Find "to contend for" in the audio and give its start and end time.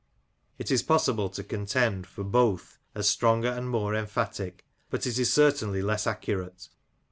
1.29-2.23